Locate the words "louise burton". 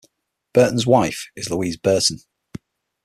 1.51-2.21